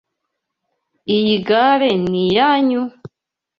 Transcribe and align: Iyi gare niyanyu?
Iyi 1.17 1.35
gare 1.47 1.91
niyanyu? 2.11 2.83